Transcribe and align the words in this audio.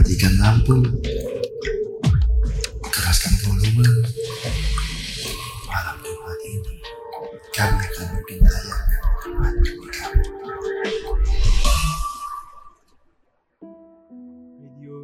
matikan 0.00 0.32
lampu, 0.40 0.80
keraskan 2.88 3.36
volume. 3.44 3.84
Malam 5.68 5.96
Jumat 6.00 6.40
ini, 6.40 6.76
kami 7.52 7.84
akan 7.84 8.06
bikin 8.16 8.38
tayangan 8.40 8.96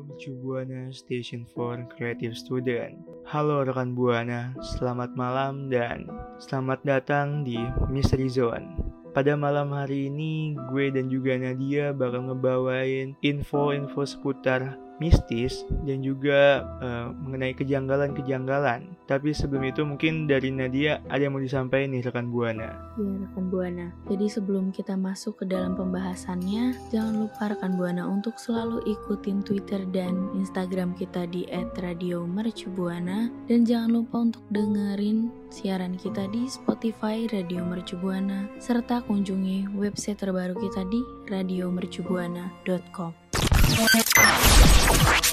Mercu 0.09 0.32
Buana 0.40 0.88
Station 0.88 1.44
for 1.52 1.76
Creative 1.92 2.32
Student. 2.32 2.96
Halo 3.28 3.68
rekan 3.68 3.92
Buana, 3.92 4.56
selamat 4.80 5.12
malam 5.12 5.68
dan 5.68 6.08
selamat 6.40 6.80
datang 6.88 7.44
di 7.44 7.60
Mystery 7.92 8.32
Zone. 8.32 8.96
Pada 9.12 9.36
malam 9.36 9.76
hari 9.76 10.08
ini, 10.08 10.56
gue 10.72 10.88
dan 10.88 11.12
juga 11.12 11.36
Nadia 11.36 11.92
bakal 11.92 12.32
ngebawain 12.32 13.12
info-info 13.20 14.04
seputar 14.04 14.86
mistis 14.98 15.64
dan 15.84 16.00
juga 16.00 16.64
uh, 16.80 17.12
mengenai 17.12 17.52
kejanggalan-kejanggalan. 17.56 18.96
Tapi 19.06 19.30
sebelum 19.30 19.64
itu 19.68 19.82
mungkin 19.87 20.27
dari 20.27 20.50
Nadia 20.50 20.98
ada 21.06 21.23
yang 21.23 21.37
mau 21.37 21.42
disampaikan 21.42 21.95
nih 21.95 22.02
rekan 22.04 22.32
Buana. 22.32 22.70
Ya 22.98 23.12
rekan 23.28 23.46
Buana. 23.52 23.87
Jadi 24.10 24.27
sebelum 24.27 24.74
kita 24.74 24.98
masuk 24.98 25.42
ke 25.42 25.45
dalam 25.46 25.78
pembahasannya, 25.78 26.74
jangan 26.90 27.27
lupa 27.27 27.52
rekan 27.52 27.78
Buana 27.78 28.09
untuk 28.09 28.40
selalu 28.40 28.82
ikutin 28.88 29.45
Twitter 29.45 29.84
dan 29.92 30.32
Instagram 30.34 30.96
kita 30.98 31.28
di 31.30 31.46
@radiomercubuana 31.78 33.30
dan 33.46 33.60
jangan 33.62 34.02
lupa 34.02 34.16
untuk 34.26 34.42
dengerin 34.51 35.30
siaran 35.51 35.95
kita 35.95 36.26
di 36.34 36.51
Spotify 36.51 37.24
Radio 37.30 37.62
Mercubuana 37.62 38.51
serta 38.59 39.01
kunjungi 39.06 39.73
website 39.78 40.18
terbaru 40.20 40.59
kita 40.59 40.82
di 40.90 41.01
radiomercubuana.com. 41.30 43.26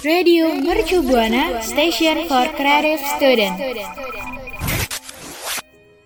Radio 0.02 0.58
Mercu 0.58 1.06
Buana 1.06 1.62
Station 1.62 2.26
for 2.26 2.50
Creative 2.58 2.98
Student. 3.14 3.62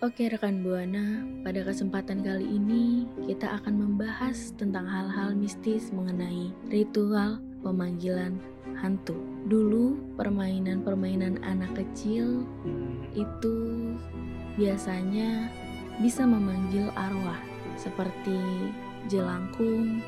Oke 0.03 0.27
rekan 0.27 0.59
Buana, 0.59 1.23
pada 1.47 1.63
kesempatan 1.63 2.27
kali 2.27 2.43
ini 2.43 3.07
kita 3.31 3.63
akan 3.63 3.79
membahas 3.79 4.51
tentang 4.59 4.83
hal-hal 4.91 5.39
mistis 5.39 5.87
mengenai 5.95 6.51
ritual 6.67 7.39
pemanggilan 7.63 8.35
hantu. 8.75 9.15
Dulu 9.47 10.19
permainan-permainan 10.19 11.47
anak 11.47 11.79
kecil 11.79 12.43
itu 13.15 13.55
biasanya 14.59 15.47
bisa 16.03 16.27
memanggil 16.27 16.91
arwah 16.91 17.39
seperti 17.79 18.35
jelangkung, 19.07 20.03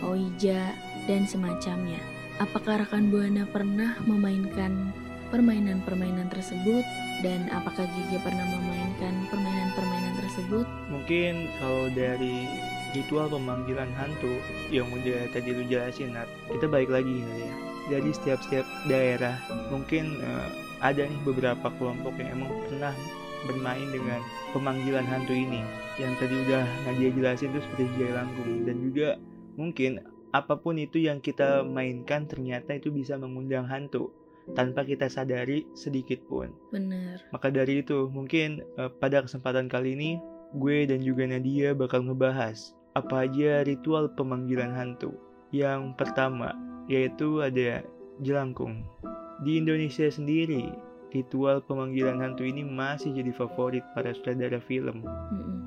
oija, 0.00 0.72
dan 1.04 1.24
semacamnya. 1.28 2.00
Apakah 2.40 2.80
rekan 2.80 3.12
Buana 3.12 3.44
pernah 3.48 4.00
memainkan 4.08 4.92
permainan-permainan 5.30 6.32
tersebut 6.32 6.82
dan 7.20 7.46
apakah 7.52 7.84
Gigi 7.84 8.18
pernah 8.24 8.44
memainkan 8.48 9.14
permainan-permainan 9.28 10.14
tersebut? 10.24 10.66
Mungkin 10.88 11.52
kalau 11.60 11.86
dari 11.92 12.48
ritual 12.96 13.30
pemanggilan 13.30 13.92
hantu 13.94 14.40
yang 14.72 14.88
udah 14.90 15.30
tadi 15.30 15.54
lu 15.54 15.62
jelasin 15.68 16.16
Nat, 16.16 16.26
kita 16.50 16.66
balik 16.66 16.90
lagi 16.90 17.22
ya. 17.22 17.52
Dari 17.90 18.10
setiap-setiap 18.14 18.66
daerah 18.86 19.36
mungkin 19.68 20.18
uh, 20.22 20.48
ada 20.80 21.04
nih 21.04 21.20
beberapa 21.26 21.68
kelompok 21.76 22.16
yang 22.16 22.40
emang 22.40 22.50
pernah 22.66 22.94
bermain 23.48 23.88
dengan 23.88 24.20
pemanggilan 24.52 25.06
hantu 25.08 25.32
ini 25.32 25.64
yang 25.96 26.12
tadi 26.20 26.34
udah 26.44 26.64
Nadia 26.88 27.10
jelasin 27.12 27.52
itu 27.52 27.60
seperti 27.64 27.84
Jaya 27.96 28.20
Langgung 28.20 28.68
dan 28.68 28.76
juga 28.84 29.08
mungkin 29.56 30.00
apa 30.30 30.54
pun 30.58 30.78
itu 30.78 31.02
yang 31.02 31.18
kita 31.18 31.66
mainkan 31.66 32.26
ternyata 32.30 32.78
itu 32.78 32.94
bisa 32.94 33.18
mengundang 33.18 33.66
hantu 33.66 34.14
tanpa 34.54 34.82
kita 34.86 35.06
sadari 35.06 35.66
sedikit 35.74 36.22
pun. 36.26 36.50
Bener. 36.74 37.22
Maka 37.30 37.50
dari 37.50 37.82
itu, 37.82 38.10
mungkin 38.10 38.62
uh, 38.78 38.90
pada 38.90 39.22
kesempatan 39.22 39.70
kali 39.70 39.94
ini 39.94 40.10
gue 40.58 40.86
dan 40.86 41.02
juga 41.02 41.26
Nadia 41.26 41.74
bakal 41.74 42.02
ngebahas 42.06 42.74
apa 42.98 43.26
aja 43.26 43.62
ritual 43.62 44.10
pemanggilan 44.18 44.74
hantu. 44.74 45.14
Yang 45.54 45.94
pertama 45.98 46.54
yaitu 46.90 47.42
ada 47.42 47.86
jelangkung. 48.22 48.82
Di 49.46 49.62
Indonesia 49.62 50.10
sendiri, 50.10 50.74
ritual 51.14 51.62
pemanggilan 51.62 52.18
hantu 52.18 52.42
ini 52.42 52.66
masih 52.66 53.14
jadi 53.14 53.30
favorit 53.30 53.86
para 53.94 54.10
sutradara 54.10 54.58
film. 54.58 55.06
Mm 55.06 55.42
-mm 55.42 55.59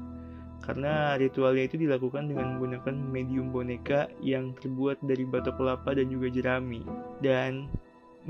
karena 0.64 1.20
ritualnya 1.20 1.68
itu 1.68 1.76
dilakukan 1.76 2.32
dengan 2.32 2.56
menggunakan 2.56 2.96
medium 2.96 3.52
boneka 3.52 4.08
yang 4.24 4.56
terbuat 4.64 5.04
dari 5.04 5.28
batok 5.28 5.60
kelapa 5.60 5.92
dan 5.94 6.08
juga 6.08 6.32
jerami. 6.32 6.82
Dan 7.20 7.68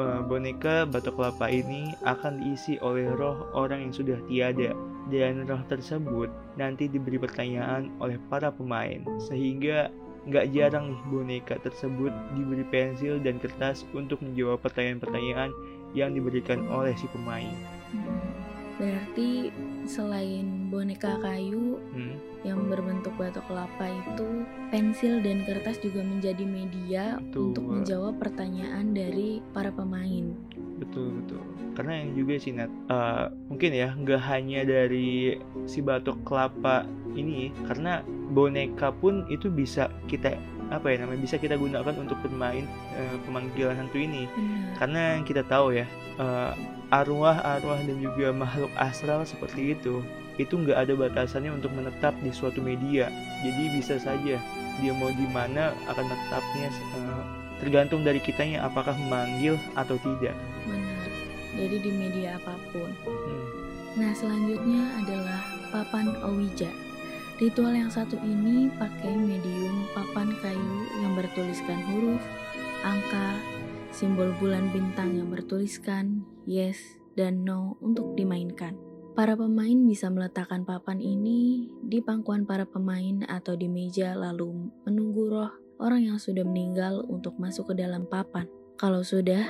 boneka 0.02 0.90
batok 0.90 1.22
kelapa 1.22 1.46
ini 1.54 1.94
akan 2.02 2.42
diisi 2.42 2.82
oleh 2.82 3.06
roh 3.14 3.46
orang 3.54 3.86
yang 3.90 3.94
sudah 3.94 4.18
tiada 4.26 4.74
dan 5.14 5.46
roh 5.46 5.62
tersebut 5.70 6.34
nanti 6.58 6.90
diberi 6.90 7.22
pertanyaan 7.22 7.94
oleh 8.02 8.18
para 8.32 8.50
pemain 8.50 9.06
sehingga 9.22 9.94
nggak 10.24 10.56
jarang 10.56 10.96
nih 10.96 11.04
boneka 11.12 11.56
tersebut 11.60 12.10
diberi 12.32 12.64
pensil 12.72 13.20
dan 13.20 13.38
kertas 13.44 13.84
untuk 13.92 14.24
menjawab 14.24 14.64
pertanyaan-pertanyaan 14.64 15.52
yang 15.92 16.16
diberikan 16.16 16.64
oleh 16.72 16.96
si 16.96 17.06
pemain. 17.12 17.52
Berarti 18.84 19.48
selain 19.88 20.68
boneka 20.68 21.16
kayu 21.24 21.80
hmm. 21.96 22.44
yang 22.44 22.68
berbentuk 22.68 23.16
batok 23.16 23.48
kelapa 23.48 23.88
itu, 23.88 24.44
pensil 24.76 25.24
dan 25.24 25.48
kertas 25.48 25.80
juga 25.80 26.04
menjadi 26.04 26.44
media 26.44 27.04
betul. 27.24 27.56
untuk 27.56 27.64
menjawab 27.64 28.20
pertanyaan 28.20 28.92
dari 28.92 29.40
para 29.56 29.72
pemain. 29.72 30.36
Betul 30.84 31.24
betul. 31.24 31.40
Karena 31.80 32.04
yang 32.04 32.12
juga 32.12 32.34
sih 32.44 32.52
Nat, 32.52 32.68
uh, 32.92 33.32
mungkin 33.48 33.72
ya 33.72 33.96
nggak 33.96 34.22
hanya 34.28 34.68
dari 34.68 35.40
si 35.64 35.80
batok 35.80 36.20
kelapa 36.28 36.84
ini, 37.16 37.56
karena 37.64 38.04
boneka 38.36 38.92
pun 38.92 39.24
itu 39.32 39.48
bisa 39.48 39.88
kita 40.12 40.36
apa 40.76 40.92
ya 40.92 41.06
namanya 41.06 41.22
bisa 41.24 41.40
kita 41.40 41.56
gunakan 41.56 41.96
untuk 41.96 42.20
bermain 42.20 42.68
uh, 43.00 43.16
pemanggilan 43.24 43.80
hantu 43.80 44.04
ini. 44.04 44.28
Benar. 44.28 44.76
Karena 44.76 45.02
yang 45.16 45.24
kita 45.24 45.48
tahu 45.48 45.80
ya. 45.80 45.88
Uh, 46.20 46.52
arwah-arwah 46.94 47.81
dan 47.81 47.98
juga 47.98 48.30
makhluk 48.30 48.70
astral 48.78 49.26
seperti 49.26 49.74
itu 49.74 50.06
itu 50.38 50.54
nggak 50.58 50.78
ada 50.78 50.94
batasannya 50.98 51.54
untuk 51.54 51.74
menetap 51.74 52.14
di 52.22 52.34
suatu 52.34 52.62
media. 52.62 53.09
Jadi 53.46 53.64
bisa 53.74 53.98
saja 54.02 54.38
dia 54.81 54.94
mau 54.98 55.09
di 55.14 55.28
mana 55.30 55.74
akan 55.86 56.06
menetapnya 56.09 56.70
uh, 56.98 57.26
tergantung 57.62 58.02
dari 58.02 58.18
kitanya 58.18 58.66
apakah 58.66 58.98
memanggil 58.98 59.58
atau 59.78 59.98
tidak. 60.02 60.34
Benar. 60.66 61.09
Jadi 61.53 61.76
di 61.82 61.92
media 61.94 62.38
apa 62.42 62.58
pun. 62.74 62.90
Hmm. 63.06 63.46
nah 63.94 64.09
selanjutnya 64.18 64.90
adalah 65.06 65.42
papan 65.70 66.18
owija. 66.26 66.70
Ritual 67.38 67.78
yang 67.78 67.94
satu 67.94 68.18
ini 68.26 68.74
pakai 68.74 69.14
medium 69.14 69.86
papan 69.94 70.34
kayu 70.42 70.74
yang 71.02 71.14
bertuliskan 71.14 71.78
huruf 71.86 72.22
angka 72.82 73.38
simbol 73.94 74.34
bulan 74.42 74.74
bintang 74.74 75.14
yang 75.14 75.30
bertuliskan 75.30 76.26
yes 76.50 76.81
dan 77.14 77.46
no 77.46 77.78
untuk 77.80 78.18
dimainkan. 78.18 78.74
Para 79.14 79.38
pemain 79.38 79.78
bisa 79.86 80.09
meletakkan 80.09 80.66
papan 80.66 80.98
ini 80.98 81.70
di 81.86 82.02
pangkuan 82.02 82.50
para 82.50 82.66
pemain 82.66 83.22
atau 83.30 83.53
di 83.53 83.70
meja 83.70 84.18
lalu 84.18 84.74
menunggu 84.90 85.30
roh 85.30 85.53
orang 85.78 86.09
yang 86.09 86.18
sudah 86.18 86.42
meninggal 86.42 87.06
untuk 87.06 87.38
masuk 87.38 87.70
ke 87.70 87.86
dalam 87.86 88.09
papan. 88.09 88.50
Kalau 88.82 89.06
sudah, 89.06 89.46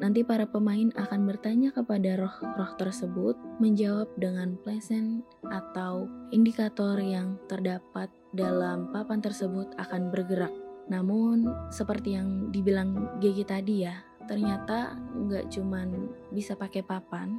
nanti 0.00 0.24
para 0.24 0.48
pemain 0.48 0.88
akan 0.96 1.28
bertanya 1.28 1.76
kepada 1.76 2.16
roh-roh 2.16 2.72
tersebut 2.80 3.36
menjawab 3.60 4.08
dengan 4.16 4.56
pleasant 4.64 5.20
atau 5.52 6.08
indikator 6.32 6.96
yang 6.96 7.36
terdapat 7.52 8.08
dalam 8.32 8.88
papan 8.96 9.20
tersebut 9.20 9.68
akan 9.76 10.08
bergerak. 10.08 10.71
Namun, 10.90 11.46
seperti 11.70 12.18
yang 12.18 12.50
dibilang 12.50 13.18
Gigi 13.22 13.46
tadi 13.46 13.86
ya, 13.86 13.94
ternyata 14.26 14.94
nggak 14.96 15.50
cuman 15.50 16.10
bisa 16.30 16.54
pakai 16.54 16.82
papan, 16.82 17.38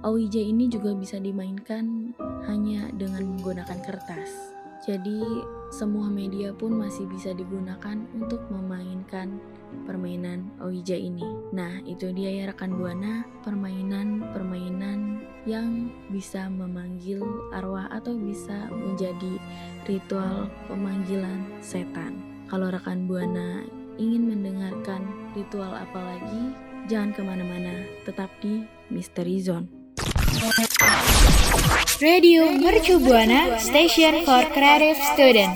OIJ 0.00 0.48
ini 0.48 0.68
juga 0.72 0.96
bisa 0.96 1.20
dimainkan 1.20 2.16
hanya 2.48 2.88
dengan 2.96 3.36
menggunakan 3.36 3.78
kertas. 3.84 4.56
Jadi, 4.80 5.20
semua 5.68 6.08
media 6.08 6.56
pun 6.56 6.72
masih 6.72 7.04
bisa 7.04 7.36
digunakan 7.36 8.00
untuk 8.16 8.40
memainkan 8.48 9.36
permainan 9.84 10.48
OIJ 10.56 10.96
ini. 10.96 11.24
Nah, 11.52 11.84
itu 11.84 12.16
dia 12.16 12.32
ya 12.32 12.48
rekan 12.48 12.80
Buana, 12.80 13.28
permainan-permainan 13.44 15.20
yang 15.44 15.92
bisa 16.08 16.48
memanggil 16.48 17.20
arwah 17.52 17.92
atau 17.92 18.16
bisa 18.16 18.72
menjadi 18.72 19.36
ritual 19.84 20.48
pemanggilan 20.64 21.44
setan. 21.60 22.29
Kalau 22.50 22.66
rekan 22.66 23.06
Buana 23.06 23.62
ingin 23.94 24.26
mendengarkan 24.26 25.06
ritual 25.38 25.70
apa 25.70 26.02
lagi, 26.02 26.50
jangan 26.90 27.14
ke 27.14 27.22
mana-mana, 27.22 27.86
tetap 28.02 28.26
di 28.42 28.66
Misteri 28.90 29.38
Zone. 29.38 29.70
Radio 32.02 32.50
Mercu 32.50 32.98
Buana 32.98 33.54
Station 33.62 34.26
for 34.26 34.42
Creative 34.50 34.98
Student. 35.14 35.54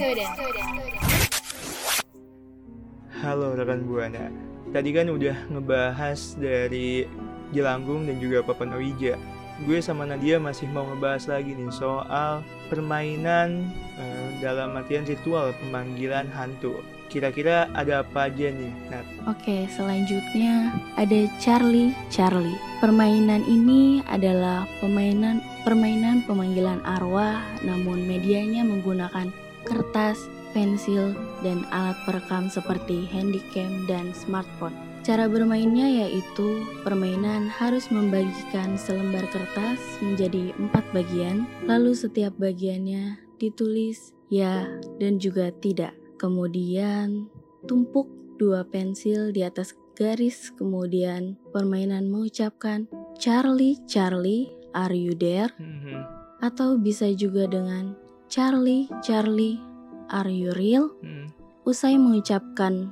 Halo 3.26 3.58
rekan 3.58 3.82
Buana, 3.90 4.31
tadi 4.70 4.94
kan 4.94 5.11
udah 5.11 5.50
ngebahas 5.50 6.38
dari 6.38 7.11
Jelanggung 7.50 8.06
dan 8.06 8.23
juga 8.23 8.47
Papan 8.47 8.70
Owija. 8.70 9.19
Gue 9.62 9.79
sama 9.79 10.03
Nadia 10.03 10.43
masih 10.43 10.67
mau 10.67 10.83
ngebahas 10.83 11.31
lagi 11.31 11.55
nih 11.55 11.71
soal 11.71 12.43
permainan 12.67 13.71
uh, 13.95 14.29
dalam 14.43 14.75
artian 14.75 15.06
ritual 15.06 15.55
pemanggilan 15.62 16.27
hantu. 16.35 16.83
Kira-kira 17.06 17.71
ada 17.79 18.03
apa 18.03 18.27
aja 18.27 18.51
nih, 18.51 18.73
Nat? 18.91 19.06
Oke, 19.31 19.71
selanjutnya 19.71 20.75
ada 20.99 21.31
Charlie 21.39 21.95
Charlie. 22.11 22.59
Permainan 22.83 23.47
ini 23.47 24.03
adalah 24.11 24.67
permainan 24.83 25.39
permainan 25.62 26.27
pemanggilan 26.27 26.83
arwah 26.83 27.39
namun 27.62 28.11
medianya 28.11 28.67
menggunakan 28.67 29.31
kertas, 29.62 30.27
pensil, 30.50 31.15
dan 31.47 31.62
alat 31.71 31.95
perekam 32.03 32.50
seperti 32.50 33.07
handycam 33.15 33.87
dan 33.87 34.11
smartphone. 34.11 34.94
Cara 35.05 35.29
bermainnya 35.29 35.85
yaitu 35.85 36.65
permainan 36.81 37.45
harus 37.53 37.93
membagikan 37.93 38.81
selembar 38.81 39.29
kertas 39.29 39.77
menjadi 40.01 40.56
empat 40.56 40.81
bagian, 40.97 41.45
lalu 41.69 41.93
setiap 41.93 42.33
bagiannya 42.41 43.21
ditulis 43.37 44.17
ya 44.33 44.65
dan 44.97 45.21
juga 45.21 45.53
tidak. 45.61 45.93
Kemudian 46.17 47.29
tumpuk 47.69 48.09
dua 48.41 48.65
pensil 48.65 49.29
di 49.29 49.45
atas 49.45 49.77
garis, 49.93 50.49
kemudian 50.56 51.37
permainan 51.53 52.09
mengucapkan 52.09 52.89
Charlie, 53.21 53.77
Charlie, 53.85 54.57
are 54.73 54.97
you 54.97 55.12
there? 55.12 55.53
Mm-hmm. 55.61 56.00
Atau 56.41 56.81
bisa 56.81 57.12
juga 57.12 57.45
dengan 57.45 57.93
Charlie, 58.33 58.89
Charlie, 59.05 59.61
are 60.09 60.33
you 60.33 60.49
real? 60.57 60.97
Mm. 61.05 61.29
Usai 61.69 62.00
mengucapkan 62.00 62.89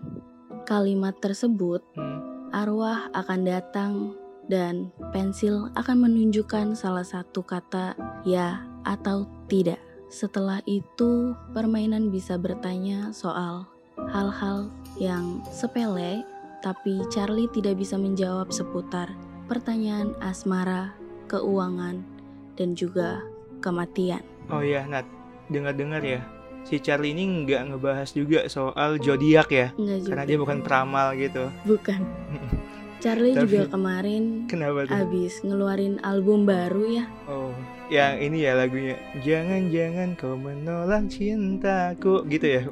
kalimat 0.65 1.17
tersebut, 1.19 1.83
hmm. 1.95 2.51
arwah 2.55 3.11
akan 3.13 3.41
datang 3.47 3.93
dan 4.51 4.91
pensil 5.15 5.71
akan 5.79 6.09
menunjukkan 6.09 6.75
salah 6.75 7.07
satu 7.07 7.43
kata 7.47 7.95
ya 8.27 8.63
atau 8.83 9.27
tidak. 9.47 9.79
Setelah 10.13 10.61
itu, 10.69 11.33
permainan 11.57 12.13
bisa 12.13 12.37
bertanya 12.37 13.17
soal 13.17 13.65
hal-hal 14.13 14.69
yang 15.01 15.41
sepele, 15.49 16.21
tapi 16.61 17.01
Charlie 17.09 17.49
tidak 17.57 17.81
bisa 17.81 17.97
menjawab 17.97 18.53
seputar 18.53 19.09
pertanyaan 19.49 20.13
asmara, 20.21 20.93
keuangan, 21.33 22.05
dan 22.61 22.77
juga 22.77 23.25
kematian. 23.65 24.21
Oh 24.53 24.61
iya, 24.61 24.85
Nat, 24.85 25.09
dengar-dengar 25.49 26.05
ya, 26.05 26.21
si 26.63 26.79
Charlie 26.79 27.13
ini 27.13 27.45
nggak 27.45 27.75
ngebahas 27.75 28.09
juga 28.15 28.47
soal 28.47 28.99
zodiak 29.03 29.49
ya? 29.51 29.69
Juga. 29.75 30.09
karena 30.09 30.25
dia 30.25 30.39
bukan 30.39 30.59
peramal 30.63 31.15
gitu. 31.19 31.51
Bukan. 31.67 32.01
Charlie 33.03 33.35
Tapi, 33.35 33.51
juga 33.51 33.67
kemarin 33.67 34.47
kenapa 34.47 34.87
tuh? 34.87 34.95
abis 34.95 35.43
ngeluarin 35.43 35.99
album 36.07 36.47
baru 36.47 37.03
ya. 37.03 37.05
Oh 37.27 37.51
yang 37.91 38.23
ini 38.23 38.47
ya 38.47 38.55
lagunya. 38.55 38.95
Jangan 39.27 39.75
jangan 39.75 40.15
kau 40.15 40.39
menolak 40.39 41.11
cintaku 41.11 42.23
gitu 42.31 42.47
ya? 42.47 42.63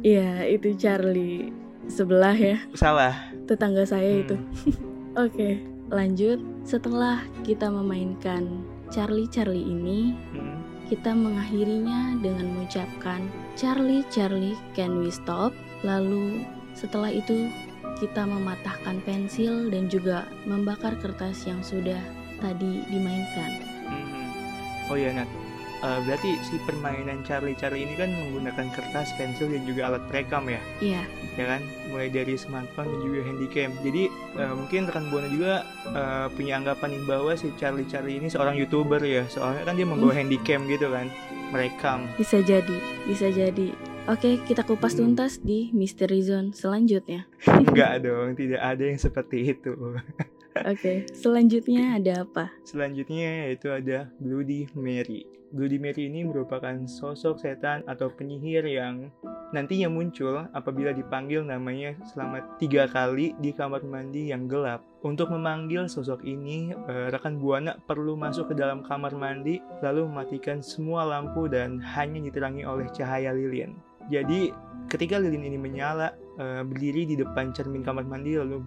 Iya 0.00 0.30
itu 0.56 0.72
Charlie 0.80 1.52
sebelah 1.84 2.32
ya. 2.32 2.56
Salah. 2.72 3.28
Tetangga 3.44 3.84
saya 3.84 4.08
hmm. 4.08 4.22
itu 4.24 4.36
oke 5.20 5.36
okay, 5.36 5.60
lanjut. 5.92 6.40
Setelah 6.64 7.20
kita 7.44 7.68
memainkan 7.68 8.64
Charlie 8.88 9.28
Charlie 9.28 9.68
ini 9.68 10.16
hmm 10.32 10.57
kita 10.88 11.12
mengakhirinya 11.12 12.16
dengan 12.24 12.48
mengucapkan 12.56 13.28
Charlie, 13.54 14.02
Charlie, 14.08 14.56
can 14.72 15.04
we 15.04 15.12
stop? 15.12 15.52
Lalu 15.84 16.42
setelah 16.72 17.12
itu 17.12 17.52
kita 18.00 18.24
mematahkan 18.24 19.04
pensil 19.04 19.68
dan 19.68 19.92
juga 19.92 20.24
membakar 20.48 20.96
kertas 20.98 21.44
yang 21.44 21.60
sudah 21.60 22.00
tadi 22.40 22.82
dimainkan. 22.88 23.50
Hmm. 23.84 24.28
Oh 24.88 24.96
ya 24.96 25.12
Nat, 25.12 25.28
uh, 25.82 26.00
berarti 26.04 26.38
si 26.44 26.56
permainan 26.66 27.22
Charlie 27.22 27.56
Charlie 27.58 27.86
ini 27.86 27.94
kan 27.94 28.10
menggunakan 28.10 28.66
kertas, 28.74 29.14
pensil 29.18 29.50
dan 29.50 29.62
juga 29.66 29.92
alat 29.92 30.02
perekam 30.10 30.46
ya? 30.50 30.60
Iya. 30.82 31.02
Ya 31.38 31.44
kan, 31.56 31.60
mulai 31.90 32.08
dari 32.10 32.34
smartphone 32.34 32.90
dan 32.90 33.00
juga 33.04 33.18
handycam. 33.26 33.70
Jadi 33.82 34.02
uh, 34.38 34.54
mungkin 34.54 34.80
rekan 34.90 35.06
buana 35.10 35.28
juga 35.30 35.54
uh, 35.94 36.26
punya 36.34 36.58
anggapan 36.58 36.98
nih 36.98 37.02
bahwa 37.06 37.32
si 37.38 37.48
Charlie 37.56 37.86
Charlie 37.86 38.18
ini 38.18 38.28
seorang 38.30 38.58
youtuber 38.58 39.00
ya, 39.02 39.24
soalnya 39.30 39.62
kan 39.66 39.74
dia 39.78 39.86
membawa 39.86 40.12
hmm. 40.14 40.20
handycam 40.24 40.60
gitu 40.66 40.86
kan, 40.90 41.06
merekam. 41.54 41.98
Bisa 42.18 42.42
jadi, 42.42 42.76
bisa 43.06 43.30
jadi. 43.30 43.74
Oke, 44.08 44.40
kita 44.48 44.64
kupas 44.64 44.96
tuntas 44.96 45.36
di 45.36 45.68
Mystery 45.76 46.24
Zone 46.24 46.56
selanjutnya. 46.56 47.28
Enggak 47.68 48.08
dong, 48.08 48.32
tidak 48.40 48.64
ada 48.64 48.82
yang 48.88 48.96
seperti 48.96 49.52
itu. 49.52 49.76
Oke, 50.64 51.06
selanjutnya 51.12 52.00
ada 52.00 52.24
apa? 52.24 52.50
Selanjutnya 52.64 53.46
yaitu 53.46 53.68
ada 53.68 54.08
Bloody 54.18 54.66
Mary. 54.72 55.37
Bloody 55.48 55.80
Mary 55.80 56.12
ini 56.12 56.28
merupakan 56.28 56.76
sosok 56.84 57.40
setan 57.40 57.80
atau 57.88 58.12
penyihir 58.12 58.68
yang 58.68 59.08
nantinya 59.56 59.88
muncul 59.88 60.44
apabila 60.52 60.92
dipanggil 60.92 61.40
namanya 61.40 61.96
selama 62.04 62.44
tiga 62.60 62.84
kali 62.84 63.32
di 63.40 63.56
kamar 63.56 63.80
mandi 63.88 64.28
yang 64.28 64.44
gelap. 64.44 64.84
Untuk 65.00 65.32
memanggil 65.32 65.88
sosok 65.88 66.20
ini, 66.26 66.74
eh, 66.74 67.08
rekan 67.08 67.40
Buana 67.40 67.80
perlu 67.80 68.12
masuk 68.18 68.52
ke 68.52 68.54
dalam 68.58 68.84
kamar 68.84 69.16
mandi 69.16 69.62
lalu 69.80 70.04
mematikan 70.04 70.60
semua 70.60 71.08
lampu 71.08 71.48
dan 71.48 71.80
hanya 71.80 72.20
diterangi 72.20 72.68
oleh 72.68 72.90
cahaya 72.92 73.32
lilin. 73.32 73.72
Jadi 74.12 74.52
ketika 74.92 75.16
lilin 75.16 75.48
ini 75.48 75.56
menyala, 75.56 76.12
eh, 76.36 76.60
berdiri 76.60 77.08
di 77.08 77.16
depan 77.16 77.56
cermin 77.56 77.80
kamar 77.80 78.04
mandi 78.04 78.36
lalu 78.36 78.60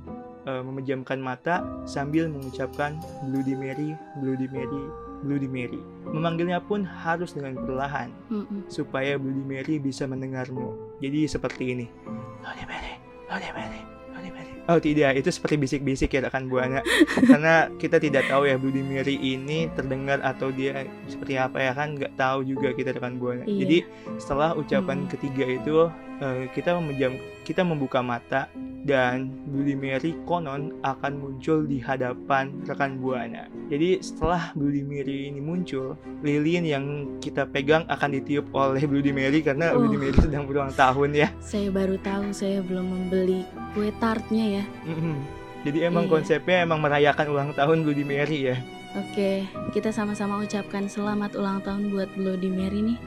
eh, 0.50 0.64
memejamkan 0.66 1.22
mata 1.22 1.62
sambil 1.86 2.26
mengucapkan 2.26 2.98
Bloody 3.30 3.54
Mary, 3.54 3.94
Bloody 4.18 4.50
Mary, 4.50 5.11
Bloody 5.22 5.50
Mary. 5.50 5.82
Memanggilnya 6.10 6.60
pun 6.62 6.84
harus 6.84 7.32
dengan 7.34 7.56
perlahan 7.62 8.10
mm-hmm. 8.30 8.68
supaya 8.68 9.16
Bloody 9.16 9.44
Mary 9.46 9.76
bisa 9.78 10.10
mendengarmu. 10.10 10.74
Jadi 11.00 11.30
seperti 11.30 11.64
ini. 11.78 11.86
Bloody 12.42 12.66
Mary, 12.66 12.94
Bloody 13.30 13.50
Mary, 13.54 13.82
Bloody 14.12 14.32
Mary. 14.34 14.52
Oh 14.70 14.78
tidak, 14.78 15.18
itu 15.18 15.30
seperti 15.34 15.56
bisik-bisik 15.58 16.14
ya 16.14 16.26
rekan 16.26 16.46
buana. 16.46 16.86
Karena 17.30 17.70
kita 17.82 17.98
tidak 17.98 18.30
tahu 18.30 18.46
ya 18.50 18.58
Bloody 18.58 18.82
Mary 18.86 19.18
ini 19.18 19.70
terdengar 19.74 20.22
atau 20.22 20.54
dia 20.54 20.86
seperti 21.10 21.38
apa 21.38 21.58
ya 21.58 21.72
kan 21.74 21.98
nggak 21.98 22.14
tahu 22.18 22.46
juga 22.46 22.74
kita 22.74 22.94
rekan 22.98 23.18
buana. 23.18 23.46
Iya. 23.46 23.58
Jadi 23.66 23.78
setelah 24.22 24.54
ucapan 24.58 25.06
mm-hmm. 25.06 25.14
ketiga 25.18 25.46
itu 25.50 25.76
uh, 26.22 26.44
kita 26.54 26.78
memejam 26.78 27.18
kita 27.42 27.62
membuka 27.66 28.00
mata 28.06 28.50
dan 28.86 29.30
Bloody 29.50 29.78
Mary 29.78 30.12
konon 30.26 30.74
akan 30.82 31.14
muncul 31.22 31.66
di 31.66 31.78
hadapan 31.78 32.54
rekan 32.66 32.98
buana. 32.98 33.46
Jadi 33.70 34.02
setelah 34.02 34.54
Bloody 34.58 34.82
Mary 34.82 35.30
ini 35.30 35.42
muncul, 35.42 35.98
lilin 36.26 36.66
yang 36.66 36.86
kita 37.22 37.46
pegang 37.46 37.86
akan 37.88 38.10
ditiup 38.18 38.50
oleh 38.54 38.84
Bloody 38.86 39.14
Mary 39.14 39.46
karena 39.46 39.74
oh. 39.74 39.86
Bloody 39.86 39.98
Mary 39.98 40.18
sedang 40.18 40.50
berulang 40.50 40.74
tahun 40.74 41.10
ya. 41.14 41.28
Saya 41.42 41.70
baru 41.70 41.96
tahu, 42.02 42.34
saya 42.34 42.60
belum 42.66 42.86
membeli 42.86 43.46
kue 43.78 43.94
tartnya 44.02 44.62
ya. 44.62 44.64
Jadi 45.62 45.86
emang 45.86 46.10
iya. 46.10 46.12
konsepnya 46.18 46.58
emang 46.66 46.82
merayakan 46.82 47.28
ulang 47.30 47.52
tahun 47.54 47.86
Bloody 47.86 48.06
Mary 48.06 48.50
ya. 48.50 48.58
Oke, 48.92 49.48
kita 49.72 49.94
sama-sama 49.94 50.42
ucapkan 50.44 50.90
selamat 50.90 51.40
ulang 51.40 51.64
tahun 51.64 51.96
buat 51.96 52.12
Bloody 52.18 52.50
Mary 52.52 52.82
nih. 52.92 53.00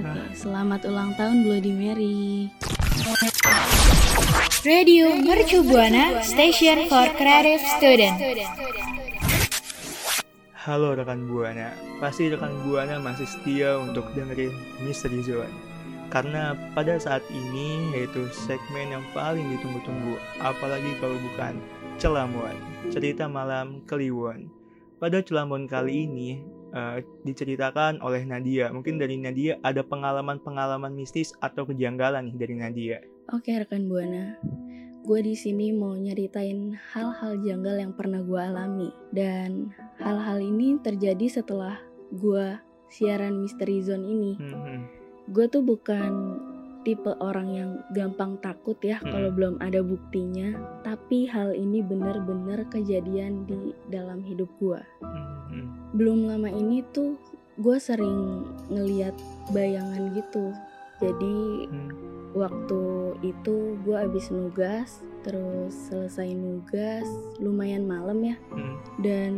Oke, 0.00 0.22
selamat 0.34 0.88
ulang 0.88 1.14
tahun 1.14 1.46
Bloody 1.46 1.72
Mary. 1.76 2.50
Radio 4.62 5.10
Mercu 5.18 5.66
Buana 5.66 6.22
Station 6.22 6.86
for 6.86 7.10
Creative 7.18 7.58
Student. 7.82 8.14
Halo 10.54 10.94
rekan 10.94 11.26
Buana, 11.26 11.74
pasti 11.98 12.30
rekan 12.30 12.54
Buana 12.62 13.02
masih 13.02 13.26
setia 13.26 13.74
untuk 13.82 14.06
dengerin 14.14 14.54
Misteri 14.86 15.18
Zone. 15.26 15.50
Karena 16.14 16.54
pada 16.78 16.94
saat 16.94 17.26
ini 17.34 17.90
yaitu 17.90 18.30
segmen 18.30 18.94
yang 18.94 19.02
paling 19.10 19.50
ditunggu-tunggu, 19.58 20.14
apalagi 20.38 20.94
kalau 21.02 21.18
bukan 21.18 21.58
Celamuan, 21.98 22.54
cerita 22.94 23.26
malam 23.26 23.82
Kliwon. 23.90 24.46
Pada 25.02 25.26
Celamuan 25.26 25.66
kali 25.66 26.06
ini, 26.06 26.38
uh, 26.70 27.02
diceritakan 27.26 27.98
oleh 27.98 28.22
Nadia. 28.22 28.70
Mungkin 28.70 28.94
dari 28.94 29.18
Nadia 29.18 29.58
ada 29.66 29.82
pengalaman-pengalaman 29.82 30.94
mistis 30.94 31.34
atau 31.42 31.66
kejanggalan 31.66 32.30
nih 32.30 32.36
dari 32.38 32.54
Nadia. 32.54 32.98
Oke 33.32 33.56
rekan 33.56 33.88
buana, 33.88 34.36
gue 35.08 35.20
di 35.24 35.32
sini 35.32 35.72
mau 35.72 35.96
nyeritain 35.96 36.76
hal-hal 36.92 37.40
janggal 37.40 37.80
yang 37.80 37.96
pernah 37.96 38.20
gue 38.20 38.36
alami 38.36 38.92
dan 39.08 39.72
hal-hal 39.96 40.36
ini 40.36 40.76
terjadi 40.84 41.40
setelah 41.40 41.80
gue 42.12 42.60
siaran 42.92 43.40
Misteri 43.40 43.80
Zone 43.80 44.04
ini. 44.04 44.32
Hmm. 44.36 44.84
Gue 45.32 45.48
tuh 45.48 45.64
bukan 45.64 46.12
tipe 46.84 47.08
orang 47.24 47.48
yang 47.56 47.70
gampang 47.96 48.36
takut 48.44 48.76
ya 48.84 49.00
hmm. 49.00 49.08
kalau 49.08 49.32
belum 49.32 49.56
ada 49.64 49.80
buktinya, 49.80 50.52
tapi 50.84 51.24
hal 51.24 51.56
ini 51.56 51.80
bener-bener 51.80 52.68
kejadian 52.68 53.48
di 53.48 53.72
dalam 53.88 54.20
hidup 54.20 54.52
gue. 54.60 54.80
Hmm. 55.00 55.88
Belum 55.96 56.28
lama 56.28 56.52
ini 56.52 56.84
tuh 56.92 57.16
gue 57.56 57.80
sering 57.80 58.44
ngeliat 58.68 59.16
bayangan 59.56 60.20
gitu, 60.20 60.52
jadi 61.00 61.64
hmm 61.72 62.11
waktu 62.32 62.82
itu 63.22 63.56
gue 63.80 63.96
abis 63.96 64.28
nugas 64.28 65.00
terus 65.22 65.72
selesai 65.86 66.28
nugas 66.30 67.06
lumayan 67.38 67.84
malam 67.84 68.18
ya 68.22 68.36
Hmm. 68.50 68.76
dan 68.98 69.32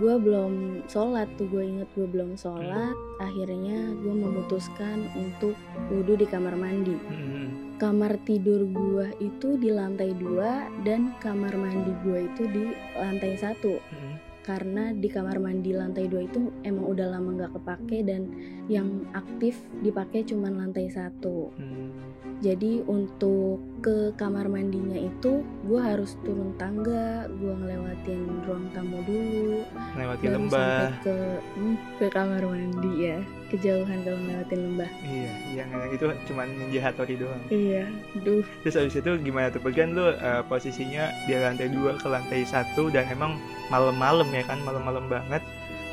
gue 0.00 0.14
belum 0.16 0.52
sholat 0.86 1.28
tuh 1.36 1.44
gue 1.46 1.60
inget 1.60 1.88
gue 1.92 2.08
belum 2.08 2.32
sholat 2.34 2.96
akhirnya 3.18 3.92
gue 3.94 4.14
memutuskan 4.14 5.04
untuk 5.12 5.52
wudhu 5.90 6.16
di 6.16 6.24
kamar 6.24 6.54
mandi 6.54 6.96
Hmm. 6.96 7.76
kamar 7.76 8.16
tidur 8.24 8.64
gue 8.64 9.12
itu 9.20 9.60
di 9.60 9.68
lantai 9.68 10.16
dua 10.16 10.64
dan 10.80 11.12
kamar 11.18 11.52
mandi 11.52 11.92
gue 12.00 12.24
itu 12.24 12.42
di 12.46 12.64
lantai 12.94 13.36
satu 13.36 13.76
Hmm. 13.76 14.16
Karena 14.46 14.94
di 14.94 15.10
kamar 15.10 15.42
mandi 15.42 15.74
lantai 15.74 16.06
dua 16.06 16.22
itu 16.22 16.54
emang 16.62 16.86
udah 16.86 17.18
lama 17.18 17.34
nggak 17.34 17.52
kepake 17.58 18.06
dan 18.06 18.30
yang 18.70 19.02
aktif 19.10 19.58
dipakai 19.82 20.22
cuman 20.22 20.54
lantai 20.54 20.86
satu 20.86 21.50
Hmm. 21.58 21.90
Jadi 22.36 22.84
untuk 22.84 23.56
ke 23.80 24.12
kamar 24.14 24.44
mandinya 24.46 24.92
itu 24.94 25.40
gue 25.64 25.80
harus 25.80 26.20
turun 26.20 26.52
tangga 26.56 27.24
gue 27.32 27.48
ngelewatin 27.54 28.20
ruang 28.44 28.66
tamu 28.70 29.00
dulu 29.04 29.64
Melewati 29.96 30.20
baru 30.20 30.34
lembah. 30.36 30.68
sampai 30.92 31.00
ke 31.00 31.16
hmm, 31.56 31.76
ke 31.96 32.06
kamar 32.12 32.42
mandi 32.44 32.92
ya 32.98 33.18
kejauhan 33.46 33.98
kalau 34.02 34.18
ngelewatin 34.20 34.60
lembah 34.68 34.90
Iya, 35.00 35.32
yang 35.54 35.68
itu 35.88 36.04
cuman 36.26 36.46
ninja 36.52 36.80
Hattori 36.82 37.14
doang. 37.14 37.42
iya 37.48 37.84
duh 38.20 38.44
Terus 38.60 38.76
abis 38.76 38.96
itu 38.98 39.10
gimana 39.22 39.48
tuh? 39.48 39.62
Kan 39.62 39.94
lu 39.94 40.10
eh, 40.10 40.42
posisinya 40.44 41.08
di 41.24 41.32
lantai 41.32 41.70
2 41.70 41.96
ke 41.96 42.08
lantai 42.10 42.42
satu 42.42 42.90
dan 42.90 43.06
emang 43.06 43.38
malam-malam 43.68 44.26
ya 44.28 44.42
kan, 44.42 44.58
malam-malam 44.60 45.06
banget. 45.06 45.40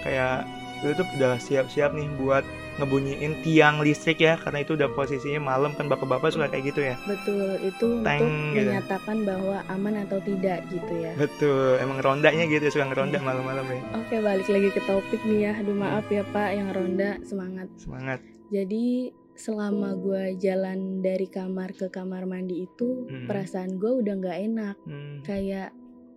Kayak 0.01 0.50
lu 0.81 0.91
tuh 0.93 1.05
udah 1.15 1.38
siap-siap 1.38 1.93
nih 1.93 2.09
buat 2.17 2.43
ngebunyiin 2.75 3.34
tiang 3.42 3.80
listrik 3.80 4.18
ya, 4.18 4.34
karena 4.36 4.62
itu 4.62 4.74
udah 4.74 4.89
posisinya 4.89 5.39
malam 5.39 5.72
kan 5.72 5.86
bapak-bapak 5.86 6.30
suka 6.30 6.48
kayak 6.48 6.74
gitu 6.74 6.82
ya. 6.84 6.96
betul 7.03 7.58
itu 7.60 7.88
Teng, 8.01 8.20
untuk 8.20 8.34
gitu. 8.51 8.65
menyatakan 8.65 9.18
bahwa 9.22 9.58
aman 9.68 9.96
atau 10.01 10.20
tidak 10.20 10.60
gitu 10.68 10.94
ya 10.96 11.13
Betul, 11.13 11.77
emang 11.77 12.00
rondanya 12.00 12.44
gitu 12.46 12.65
suka 12.70 12.88
ngeronda 12.88 13.20
malam-malam 13.20 13.65
ya. 13.65 13.82
Oke 13.96 14.15
balik 14.20 14.48
lagi 14.48 14.70
ke 14.70 14.82
topik 14.84 15.22
nih 15.24 15.39
ya 15.44 15.53
Aduh 15.58 15.74
maaf 15.74 16.06
ya 16.08 16.24
pak 16.25 16.50
yang 16.51 16.70
ronda 16.70 17.18
semangat 17.22 17.70
Semangat. 17.77 18.20
Jadi 18.50 19.10
selama 19.34 19.94
gue 19.96 20.38
jalan 20.38 21.01
dari 21.01 21.25
kamar 21.25 21.74
ke 21.74 21.89
kamar 21.89 22.25
mandi 22.25 22.63
itu 22.63 23.06
Hmm. 23.06 23.25
Perasaan 23.25 23.77
gue 23.77 23.92
udah 24.00 24.13
gak 24.20 24.38
enak 24.39 24.75
Hmm. 24.84 25.22
Kayak 25.22 25.74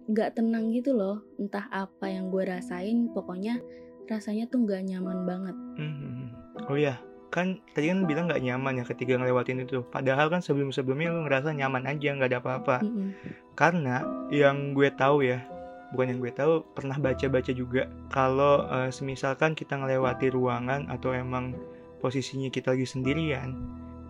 gak 0.06 0.36
tenang 0.36 0.68
gitu 0.70 0.92
loh 0.92 1.20
Entah 1.36 1.64
apa 1.66 2.06
yang 2.06 2.28
gue 2.28 2.44
rasain 2.44 3.08
Pokoknya 3.10 3.56
rasanya 4.06 4.46
tuh 4.46 4.62
gak 4.64 4.84
nyaman 4.84 5.24
banget 5.24 5.56
Hmm. 5.76 6.28
Oh 6.66 6.74
iya, 6.74 6.98
kan 7.30 7.62
tadi 7.74 7.92
kan 7.92 8.08
bilang 8.10 8.26
nggak 8.26 8.42
nyaman 8.42 8.82
ya 8.82 8.84
ketika 8.86 9.14
ngelewatin 9.14 9.62
itu. 9.62 9.86
Padahal 9.86 10.26
kan 10.32 10.42
sebelum-sebelumnya 10.42 11.14
lu 11.14 11.20
ngerasa 11.26 11.54
nyaman 11.54 11.86
aja, 11.86 12.16
nggak 12.16 12.30
ada 12.34 12.38
apa-apa. 12.42 12.76
Mm-mm. 12.82 13.14
Karena 13.54 14.02
yang 14.34 14.74
gue 14.74 14.90
tahu 14.90 15.22
ya, 15.22 15.46
bukan 15.94 16.16
yang 16.16 16.20
gue 16.22 16.32
tahu, 16.34 16.66
pernah 16.74 16.98
baca-baca 16.98 17.52
juga 17.54 17.86
kalau 18.10 18.66
eh, 18.66 18.90
semisalkan 18.90 19.54
kita 19.54 19.78
ngelewati 19.78 20.32
ruangan 20.34 20.90
atau 20.90 21.14
emang 21.14 21.54
posisinya 22.02 22.50
kita 22.50 22.74
lagi 22.74 22.86
sendirian, 22.86 23.54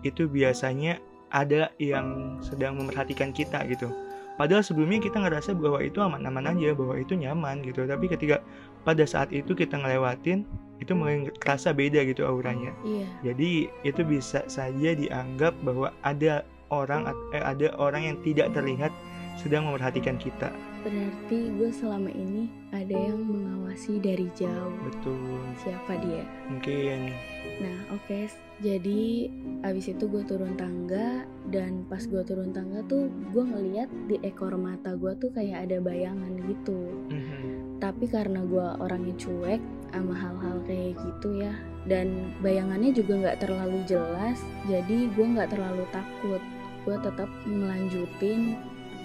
itu 0.01 0.25
biasanya 0.25 0.97
ada 1.29 1.69
yang 1.77 2.39
sedang 2.39 2.79
memperhatikan 2.79 3.35
kita 3.35 3.63
gitu. 3.67 3.91
Padahal 4.37 4.61
sebelumnya 4.61 5.01
kita 5.01 5.17
ngerasa 5.17 5.57
bahwa 5.57 5.81
itu 5.81 5.97
aman-aman 5.97 6.53
aja, 6.53 6.77
bahwa 6.77 6.93
itu 6.97 7.17
nyaman 7.17 7.65
gitu. 7.65 7.89
Tapi 7.89 8.05
ketika 8.05 8.37
pada 8.85 9.01
saat 9.03 9.33
itu 9.33 9.57
kita 9.57 9.81
ngelewatin, 9.81 10.45
itu 10.77 10.93
kerasa 11.41 11.73
beda 11.73 12.05
gitu 12.05 12.25
auranya. 12.25 12.73
Iya 12.85 13.07
Jadi 13.31 13.69
itu 13.81 14.01
bisa 14.05 14.45
saja 14.45 14.93
dianggap 14.93 15.57
bahwa 15.65 15.89
ada 16.05 16.45
orang 16.69 17.09
eh, 17.33 17.41
ada 17.41 17.73
orang 17.81 18.13
yang 18.13 18.17
tidak 18.21 18.53
terlihat 18.53 18.93
sedang 19.37 19.69
memperhatikan 19.69 20.17
kita. 20.17 20.49
berarti 20.81 21.51
gue 21.59 21.69
selama 21.73 22.07
ini 22.15 22.47
ada 22.71 22.95
yang 22.95 23.19
mengawasi 23.21 23.99
dari 23.99 24.31
jauh 24.33 24.71
Betul. 24.87 25.43
Siapa 25.59 25.99
dia? 25.99 26.23
Mungkin 26.47 27.11
Nah 27.59 27.77
oke, 27.91 28.29
jadi 28.57 29.29
abis 29.61 29.93
itu 29.93 30.09
gue 30.09 30.25
turun 30.25 30.57
tangga 30.57 31.29
dan 31.53 31.85
pas 31.85 32.01
gue 32.01 32.21
turun 32.25 32.49
tangga 32.49 32.81
tuh 32.89 33.05
gue 33.29 33.43
ngeliat 33.45 33.89
di 34.09 34.17
ekor 34.25 34.57
mata 34.57 34.97
gue 34.97 35.13
tuh 35.21 35.29
kayak 35.29 35.69
ada 35.69 35.77
bayangan 35.77 36.33
gitu. 36.49 36.81
mhm, 37.13 37.77
Tapi 37.77 38.09
karena 38.09 38.41
gue 38.41 38.67
orangnya 38.81 39.13
cuek 39.21 39.61
sama 39.93 40.13
hal-hal 40.17 40.57
kayak 40.65 40.97
gitu 40.97 41.45
ya, 41.45 41.53
dan 41.85 42.33
bayangannya 42.41 42.91
juga 42.91 43.13
nggak 43.21 43.39
terlalu 43.45 43.77
jelas, 43.85 44.41
jadi 44.65 45.07
gue 45.13 45.25
nggak 45.37 45.53
terlalu 45.53 45.85
takut. 45.93 46.41
Gue 46.81 46.97
tetap 47.05 47.29
melanjutin 47.45 48.57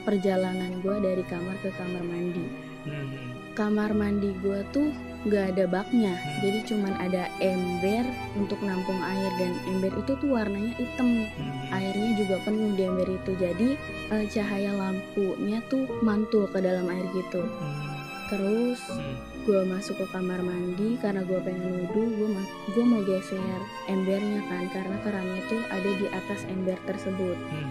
perjalanan 0.08 0.80
gue 0.80 0.96
dari 0.98 1.22
kamar 1.28 1.54
ke 1.60 1.70
kamar 1.76 2.02
mandi. 2.02 2.71
Mhm, 2.84 3.52
Kamar 3.52 3.92
mandi 3.92 4.32
gue 4.40 4.64
tuh 4.72 4.88
nggak 5.22 5.54
ada 5.54 5.64
baknya. 5.68 6.16
Hmm. 6.16 6.40
jadi 6.40 6.58
cuman 6.66 6.94
ada 6.98 7.28
ember 7.38 8.02
untuk 8.34 8.58
nampung 8.58 8.98
air 8.98 9.30
dan 9.38 9.52
ember 9.68 9.92
itu 9.94 10.16
tuh 10.16 10.28
warnanya 10.32 10.72
hitam. 10.74 11.28
Mhm. 11.36 11.68
airnya 11.70 12.10
juga 12.16 12.36
penuh 12.42 12.72
di 12.72 12.82
ember 12.82 13.06
itu. 13.06 13.32
Jadi 13.36 13.68
eh, 14.08 14.24
cahaya 14.26 14.72
lampunya 14.72 15.60
tuh 15.68 15.84
mantul 16.00 16.48
ke 16.48 16.58
dalam 16.58 16.88
air 16.88 17.04
gitu. 17.12 17.44
Hmm, 17.44 17.92
terus 18.26 18.80
hmm, 18.88 19.14
gue 19.44 19.60
masuk 19.62 20.00
ke 20.00 20.06
kamar 20.08 20.40
mandi 20.40 20.96
karena 20.96 21.20
gue 21.20 21.36
pengen 21.38 21.84
wudhu 21.84 22.02
gue 22.08 22.28
ma- 22.30 22.50
gue 22.72 22.84
mau 22.86 23.02
geser 23.04 23.60
embernya 23.86 24.40
kan 24.48 24.64
karena 24.72 24.96
kerannya 25.02 25.42
tuh 25.46 25.60
ada 25.68 25.90
di 25.92 26.06
atas 26.08 26.40
ember 26.48 26.80
tersebut. 26.88 27.36
Hmm. 27.52 27.70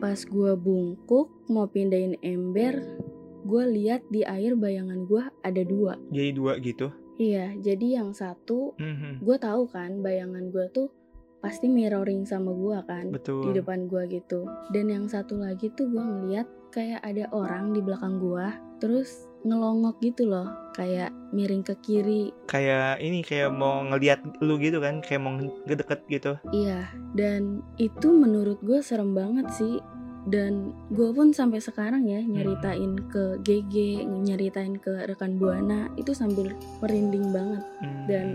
pas 0.00 0.16
gue 0.16 0.52
bungkuk 0.56 1.28
mau 1.46 1.68
pindahin 1.68 2.16
ember 2.24 2.80
gue 3.50 3.64
lihat 3.66 4.06
di 4.06 4.22
air 4.22 4.54
bayangan 4.54 5.10
gue 5.10 5.22
ada 5.42 5.62
dua 5.66 5.98
Jadi 6.14 6.30
dua 6.30 6.54
gitu. 6.62 6.94
Iya, 7.20 7.52
jadi 7.60 8.00
yang 8.00 8.14
satu 8.16 8.78
Mhm, 8.78 9.20
gue 9.20 9.36
tahu 9.36 9.68
kan 9.68 10.00
bayangan 10.00 10.48
gue 10.54 10.70
tuh 10.72 10.88
pasti 11.40 11.68
mirroring 11.68 12.28
sama 12.28 12.52
gue 12.52 12.78
kan 12.84 13.10
Betul. 13.10 13.50
di 13.50 13.60
depan 13.60 13.90
gue 13.90 14.06
gitu. 14.08 14.46
Dan 14.72 14.88
yang 14.88 15.04
satu 15.10 15.36
lagi 15.36 15.68
tuh 15.74 15.90
gue 15.90 16.00
ngeliat 16.00 16.46
kayak 16.70 17.02
ada 17.02 17.26
orang 17.34 17.74
di 17.74 17.82
belakang 17.82 18.22
gue, 18.22 18.46
terus 18.78 19.26
ngelongok 19.42 19.96
gitu 20.04 20.28
loh, 20.28 20.46
kayak 20.76 21.10
miring 21.32 21.64
ke 21.64 21.74
kiri. 21.80 22.28
Kayak 22.44 23.00
ini 23.00 23.24
kayak 23.24 23.50
mau 23.50 23.80
ngelihat 23.84 24.20
lu 24.44 24.60
gitu 24.60 24.78
kan, 24.78 25.00
kayak 25.00 25.20
mau 25.24 25.32
ngedeket 25.66 26.00
gitu. 26.12 26.32
Iya, 26.52 26.86
dan 27.16 27.64
itu 27.80 28.12
menurut 28.12 28.60
gue 28.60 28.84
serem 28.84 29.16
banget 29.16 29.48
sih. 29.50 29.80
Dan 30.28 30.76
gue 30.92 31.16
pun 31.16 31.32
sampai 31.32 31.64
sekarang 31.64 32.04
ya 32.04 32.20
nyeritain 32.20 33.08
ke 33.08 33.40
GG, 33.40 34.04
nyeritain 34.04 34.76
ke 34.76 35.08
rekan 35.08 35.40
buana 35.40 35.88
itu 35.96 36.12
sambil 36.12 36.52
merinding 36.84 37.32
banget. 37.32 37.64
Hmm. 37.80 38.04
Dan 38.04 38.26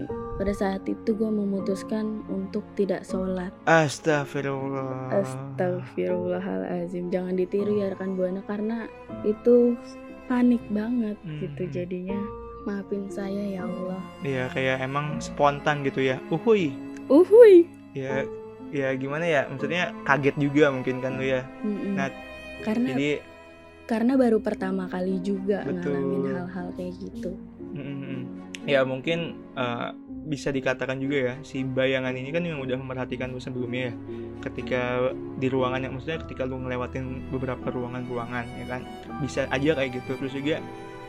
pada 0.42 0.50
saat 0.50 0.82
itu 0.90 1.14
gue 1.14 1.30
memutuskan 1.30 2.26
untuk 2.26 2.66
tidak 2.74 3.06
sholat. 3.06 3.54
Astagfirullah. 3.70 5.14
Astagfirullahalazim. 5.14 7.14
Jangan 7.14 7.38
ditiru 7.38 7.78
ya 7.78 7.94
rekan 7.94 8.18
buana 8.18 8.42
karena 8.50 8.90
itu 9.22 9.78
panik 10.26 10.66
banget 10.74 11.22
gitu 11.38 11.70
Hmm. 11.70 11.74
jadinya. 11.74 12.20
Maafin 12.66 13.06
saya 13.14 13.46
ya 13.46 13.62
Allah. 13.62 14.02
Iya 14.26 14.50
kayak 14.50 14.82
emang 14.82 15.22
spontan 15.22 15.86
gitu 15.86 16.02
ya. 16.02 16.18
Uhuy. 16.34 16.74
Uhuy. 17.06 17.70
Ya 17.94 18.26
ya 18.76 18.92
gimana 19.00 19.24
ya? 19.24 19.48
Maksudnya 19.48 19.96
kaget 20.04 20.36
juga 20.36 20.72
mungkin 20.76 21.00
kan 21.00 21.16
lu 21.16 21.26
ya. 21.26 21.48
Nah, 21.96 22.12
karena 22.62 22.90
Jadi 22.92 23.10
karena 23.86 24.18
baru 24.18 24.42
pertama 24.42 24.90
kali 24.90 25.22
juga 25.22 25.62
Betul. 25.62 25.94
ngalamin 25.94 26.24
hal-hal 26.34 26.68
kayak 26.74 26.94
gitu. 27.00 27.32
ya 28.66 28.82
mungkin 28.82 29.46
eh, 29.54 29.90
bisa 30.26 30.50
dikatakan 30.50 30.98
juga 30.98 31.18
ya 31.22 31.34
si 31.46 31.62
bayangan 31.62 32.18
ini 32.18 32.34
kan 32.34 32.42
yang 32.42 32.58
udah 32.58 32.82
memperhatikan 32.82 33.30
lu 33.30 33.38
sebelumnya 33.38 33.94
ya. 33.94 33.94
Ketika 34.50 35.14
di 35.38 35.48
ruangan 35.54 35.86
yang 35.86 35.94
maksudnya 35.94 36.26
ketika 36.26 36.50
lu 36.50 36.58
ngelewatin 36.66 37.30
beberapa 37.30 37.70
ruangan-ruangan 37.70 38.46
ya 38.58 38.66
kan. 38.66 38.82
Bisa 39.22 39.46
aja 39.54 39.78
kayak 39.78 40.02
gitu. 40.02 40.18
Terus 40.18 40.34
juga 40.34 40.58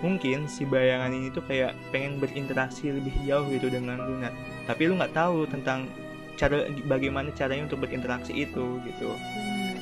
mungkin 0.05 0.45
si 0.45 0.69
bayangan 0.69 1.09
ini 1.09 1.33
tuh 1.33 1.41
kayak 1.49 1.73
pengen 1.89 2.21
berinteraksi 2.21 2.93
lebih 2.93 3.17
jauh 3.25 3.49
gitu 3.49 3.73
dengan 3.73 4.05
lu 4.05 4.21
Nat. 4.21 4.37
Tapi 4.69 4.93
lu 4.93 5.01
nggak 5.01 5.17
tahu 5.17 5.49
tentang 5.49 5.89
cara 6.37 6.57
bagaimana 6.85 7.33
caranya 7.33 7.65
untuk 7.65 7.81
berinteraksi 7.81 8.33
itu 8.33 8.79
gitu. 8.83 9.09
Benar. 9.09 9.77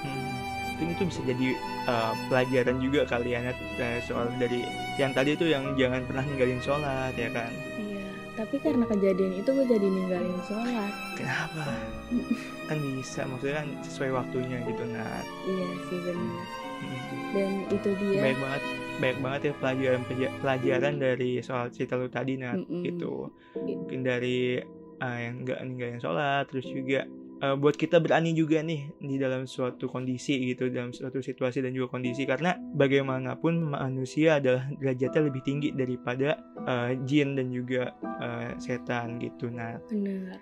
Hmm, 0.00 0.30
mungkin 0.74 0.86
itu 0.90 1.02
bisa 1.06 1.20
jadi 1.24 1.48
uh, 1.86 2.12
pelajaran 2.26 2.76
juga 2.78 3.00
kali 3.04 3.32
ya 3.32 3.40
eh, 3.78 3.98
soal 4.00 4.26
dari 4.36 4.66
yang 4.96 5.10
tadi 5.10 5.32
tuh 5.32 5.46
yang 5.46 5.74
jangan 5.74 6.02
pernah 6.02 6.22
ninggalin 6.22 6.58
sholat 6.58 7.14
ya 7.14 7.30
kan 7.30 7.50
Iya. 7.76 8.02
Tapi 8.34 8.56
karena 8.58 8.84
kejadian 8.86 9.32
itu 9.36 9.48
gue 9.48 9.66
jadi 9.68 9.86
ninggalin 9.86 10.38
sholat. 10.42 10.92
kenapa 11.14 11.70
kan 12.68 12.78
bisa 12.92 13.22
maksudnya 13.24 13.56
kan 13.58 13.68
sesuai 13.80 14.10
waktunya 14.12 14.58
gitu 14.64 14.82
Nat 14.86 15.24
Iya 15.44 15.68
sih 15.86 15.98
benar. 16.00 16.44
Hmm, 16.82 16.98
Dan 17.30 17.50
itu 17.70 17.88
dia. 17.94 18.20
baik 18.20 18.38
banget 18.38 18.62
baik 18.94 19.16
banget 19.18 19.40
ya 19.40 19.52
pelajaran 19.54 20.00
pelajaran 20.42 20.94
dari 20.98 21.30
soal 21.38 21.70
cerita 21.70 21.94
lu 21.94 22.08
tadi 22.08 22.34
Nat 22.34 22.58
Mm-mm. 22.58 22.82
gitu 22.82 23.30
mungkin 23.54 24.02
dari 24.02 24.58
uh, 25.02 25.18
yang 25.18 25.42
nggak 25.42 25.58
ninggalin 25.66 25.98
sholat. 25.98 26.46
Terus 26.46 26.70
juga 26.70 27.02
uh, 27.42 27.58
buat 27.58 27.74
kita 27.74 27.98
berani 27.98 28.30
juga 28.32 28.62
nih 28.62 28.94
di 29.02 29.18
dalam 29.18 29.50
suatu 29.50 29.90
kondisi 29.90 30.38
gitu 30.54 30.70
dalam 30.70 30.94
suatu 30.94 31.18
situasi 31.18 31.58
dan 31.58 31.74
juga 31.74 31.98
kondisi. 31.98 32.22
Karena 32.22 32.54
bagaimanapun 32.78 33.74
manusia 33.74 34.38
adalah 34.38 34.70
derajatnya 34.78 35.22
lebih 35.26 35.42
tinggi 35.42 35.68
daripada 35.74 36.38
uh, 36.64 36.94
jin 37.02 37.34
dan 37.34 37.50
juga 37.50 37.90
uh, 38.22 38.54
setan 38.62 39.18
gitu. 39.18 39.50
Nah 39.50 39.82
benar. 39.90 40.38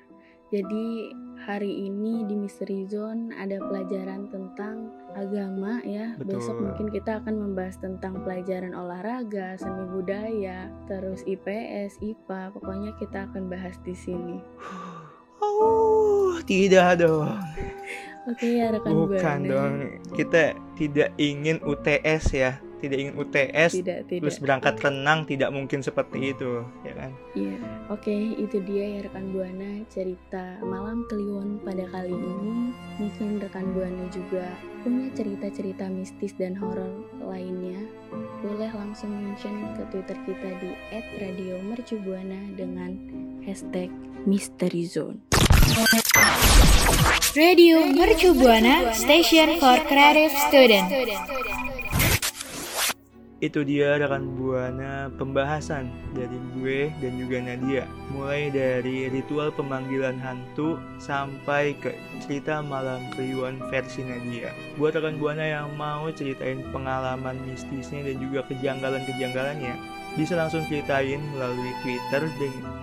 Jadi 0.51 1.15
hari 1.45 1.89
ini 1.89 2.29
di 2.29 2.37
Mystery 2.37 2.85
Zone 2.85 3.33
ada 3.33 3.57
pelajaran 3.59 4.29
tentang 4.29 4.93
agama 5.17 5.81
ya. 5.83 6.15
Betul. 6.21 6.39
Besok 6.39 6.57
mungkin 6.61 6.87
kita 6.93 7.25
akan 7.25 7.35
membahas 7.41 7.81
tentang 7.81 8.21
pelajaran 8.23 8.77
olahraga, 8.77 9.57
seni 9.57 9.85
budaya, 9.89 10.69
terus 10.87 11.25
IPS, 11.25 11.99
IPA. 12.05 12.53
Pokoknya 12.55 12.93
kita 13.01 13.27
akan 13.33 13.49
bahas 13.49 13.77
di 13.83 13.97
sini. 13.97 14.39
Oh, 15.41 16.37
tidak 16.45 17.01
dong. 17.01 17.41
Oke 18.29 18.61
ya 18.61 18.69
rekan 18.71 18.93
Bukan 18.93 19.41
Buana. 19.43 19.49
dong. 19.49 19.75
Kita 20.13 20.53
tidak 20.77 21.11
ingin 21.17 21.57
UTS 21.65 22.25
ya. 22.37 22.53
Tidak 22.81 22.97
ingin 22.97 23.15
UTS 23.21 23.77
Tidak, 23.77 23.99
tidak. 24.09 24.23
terus 24.25 24.41
berangkat 24.41 24.75
renang 24.81 25.29
tidak 25.29 25.53
mungkin 25.53 25.85
seperti 25.85 26.33
itu, 26.33 26.65
ya 26.81 26.93
kan? 26.97 27.11
Iya, 27.37 27.57
oke 27.93 28.17
itu 28.41 28.57
dia 28.65 28.99
ya 28.99 28.99
rekan 29.05 29.31
Buana 29.37 29.85
cerita 29.93 30.57
malam 30.65 31.05
kliwon 31.13 31.61
pada 31.61 31.85
kali 31.93 32.17
ini. 32.17 32.73
Mungkin 32.97 33.39
rekan 33.45 33.77
Buana 33.77 34.05
juga 34.09 34.49
punya 34.81 35.13
cerita-cerita 35.13 35.93
mistis 35.93 36.33
dan 36.41 36.57
horor 36.57 37.05
lainnya. 37.21 37.85
Boleh 38.41 38.73
langsung 38.73 39.13
mention 39.13 39.77
ke 39.77 39.85
Twitter 39.93 40.17
kita 40.25 40.51
di 40.65 40.71
@radiomercubuana 41.21 42.57
dengan 42.57 42.97
hashtag 43.45 43.93
Mystery 44.25 44.89
Zone. 44.89 45.21
Radio 47.31 47.87
Mercu 47.87 48.35
Buana 48.35 48.91
Station 48.91 49.63
for 49.63 49.79
Creative 49.87 50.35
Student. 50.51 51.70
Itu 53.41 53.65
dia 53.65 53.97
rekan 53.97 54.37
Buana 54.37 55.09
pembahasan 55.17 55.89
dari 56.13 56.37
gue 56.61 56.93
dan 57.01 57.13
juga 57.17 57.41
Nadia. 57.41 57.89
Mulai 58.13 58.53
dari 58.53 59.09
ritual 59.09 59.49
pemanggilan 59.57 60.21
hantu 60.21 60.77
sampai 61.01 61.73
ke 61.81 61.97
cerita 62.21 62.61
malam 62.61 63.01
kliwon 63.17 63.57
versi 63.73 64.05
Nadia. 64.05 64.53
Buat 64.77 65.01
rekan 65.01 65.17
Buana 65.17 65.41
yang 65.41 65.73
mau 65.81 66.13
ceritain 66.13 66.61
pengalaman 66.69 67.41
mistisnya 67.49 68.05
dan 68.05 68.21
juga 68.21 68.45
kejanggalan-kejanggalannya 68.45 69.75
Bisa 70.21 70.35
langsung 70.37 70.67
ceritain 70.67 71.23
melalui 71.33 71.73
Twitter 71.81 72.29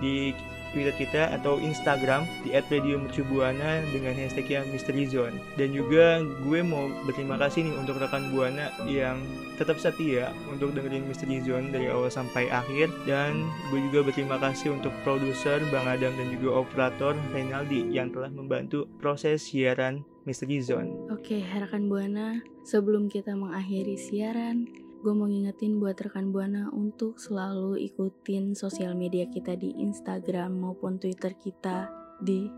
di 0.02 0.32
Twitter 0.72 0.96
kita 0.96 1.34
atau 1.36 1.58
Instagram 1.62 2.28
di 2.44 2.54
@radiomercubuana 2.56 3.86
dengan 3.92 4.14
hashtagnya 4.16 4.66
Mystery 4.70 5.08
Zone. 5.08 5.38
Dan 5.56 5.74
juga 5.74 6.22
gue 6.22 6.60
mau 6.64 6.90
berterima 7.06 7.40
kasih 7.40 7.68
nih 7.68 7.76
untuk 7.76 8.00
rekan 8.00 8.30
Buana 8.32 8.72
yang 8.88 9.22
tetap 9.56 9.82
setia 9.82 10.32
untuk 10.52 10.72
dengerin 10.76 11.08
Mystery 11.10 11.42
Zone 11.42 11.74
dari 11.74 11.90
awal 11.90 12.14
sampai 12.14 12.48
akhir 12.52 12.94
dan 13.10 13.48
gue 13.74 13.80
juga 13.90 14.08
berterima 14.08 14.38
kasih 14.38 14.78
untuk 14.78 14.94
produser 15.02 15.62
Bang 15.74 15.90
Adam 15.90 16.14
dan 16.14 16.28
juga 16.34 16.62
operator 16.62 17.14
Renaldi 17.34 17.90
yang 17.90 18.14
telah 18.14 18.30
membantu 18.30 18.86
proses 19.02 19.42
siaran 19.48 20.06
Mystery 20.28 20.60
Zone. 20.60 21.08
Oke, 21.08 21.40
rekan 21.40 21.88
Buana, 21.88 22.44
sebelum 22.68 23.08
kita 23.08 23.32
mengakhiri 23.34 23.96
siaran, 23.96 24.87
gue 25.02 25.14
mau 25.14 25.30
ngingetin 25.30 25.78
buat 25.78 25.98
rekan 26.02 26.34
Buana 26.34 26.74
untuk 26.74 27.22
selalu 27.22 27.78
ikutin 27.92 28.58
sosial 28.58 28.98
media 28.98 29.30
kita 29.30 29.54
di 29.54 29.78
Instagram 29.78 30.58
maupun 30.58 30.98
Twitter 30.98 31.38
kita 31.38 31.90
di 32.18 32.50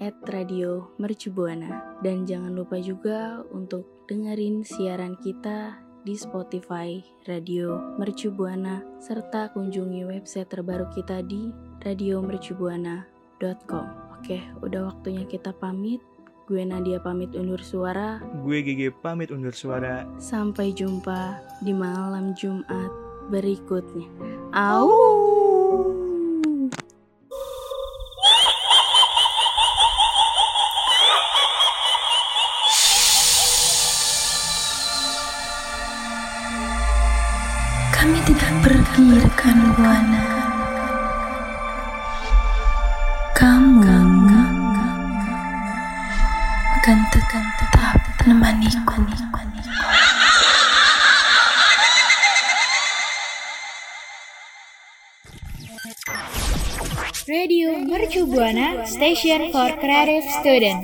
@radio_mercubuana 0.00 2.04
dan 2.04 2.28
jangan 2.28 2.52
lupa 2.52 2.76
juga 2.76 3.40
untuk 3.48 4.04
dengerin 4.06 4.60
siaran 4.60 5.16
kita 5.16 5.86
di 6.06 6.14
Spotify 6.14 7.02
Radio 7.26 7.98
Mercubuana 7.98 9.02
serta 9.02 9.50
kunjungi 9.50 10.06
website 10.06 10.46
terbaru 10.46 10.86
kita 10.94 11.26
di 11.26 11.50
radiomercubuana.com. 11.82 13.86
Oke, 14.14 14.38
udah 14.62 14.94
waktunya 14.94 15.26
kita 15.26 15.50
pamit. 15.50 15.98
Gue 16.46 16.62
Nadia 16.62 17.02
pamit 17.02 17.34
undur 17.34 17.58
suara. 17.58 18.22
Gue 18.46 18.62
GG 18.62 19.02
pamit 19.02 19.34
undur 19.34 19.50
suara. 19.50 20.06
Sampai 20.22 20.70
jumpa 20.70 21.42
di 21.58 21.74
malam 21.74 22.38
Jumat 22.38 22.86
berikutnya. 23.34 24.06
Au. 24.54 25.95
Buana 58.26 58.84
Station 58.86 59.52
for 59.52 59.70
Creative 59.78 60.24
Student. 60.40 60.82